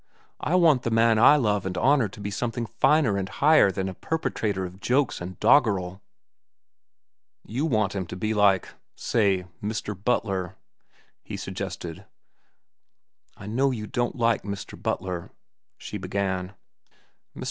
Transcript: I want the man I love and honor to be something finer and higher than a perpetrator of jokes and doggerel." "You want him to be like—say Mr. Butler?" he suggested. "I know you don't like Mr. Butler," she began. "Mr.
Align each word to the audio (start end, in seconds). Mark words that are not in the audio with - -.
I 0.39 0.55
want 0.55 0.81
the 0.81 0.89
man 0.89 1.19
I 1.19 1.35
love 1.35 1.63
and 1.63 1.77
honor 1.77 2.09
to 2.09 2.19
be 2.19 2.31
something 2.31 2.65
finer 2.65 3.19
and 3.19 3.29
higher 3.29 3.69
than 3.69 3.87
a 3.87 3.93
perpetrator 3.93 4.65
of 4.65 4.79
jokes 4.79 5.21
and 5.21 5.39
doggerel." 5.39 6.01
"You 7.45 7.67
want 7.67 7.93
him 7.93 8.07
to 8.07 8.15
be 8.15 8.33
like—say 8.33 9.45
Mr. 9.61 9.95
Butler?" 10.03 10.55
he 11.21 11.37
suggested. 11.37 12.05
"I 13.37 13.45
know 13.45 13.69
you 13.69 13.85
don't 13.85 14.15
like 14.15 14.41
Mr. 14.41 14.81
Butler," 14.81 15.29
she 15.77 15.99
began. 15.99 16.53
"Mr. 17.37 17.39